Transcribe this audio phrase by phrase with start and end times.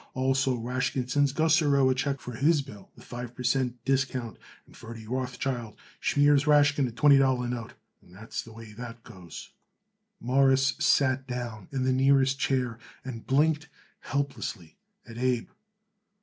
[0.15, 3.77] Also Rashkin sends Gussarow a check for his bill with five per cent.
[3.85, 9.03] discount, and Ferdy Rothschild schmiers Rashkin a twenty dollar note, and that's the way it
[9.03, 9.51] goes."
[10.19, 13.69] Morris sat down in the nearest chair and blinked
[13.99, 14.75] helplessly
[15.07, 15.49] at Abe.